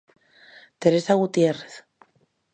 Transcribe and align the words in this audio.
Teresa 0.81 1.13
Gutiérrez. 1.21 1.73